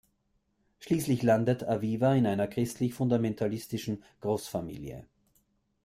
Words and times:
Schließlich 0.79 1.21
landet 1.21 1.63
Aviva 1.63 2.15
in 2.15 2.25
einer 2.25 2.47
christlich-fundamentalistischen 2.47 4.03
Großfamilie. 4.21 5.05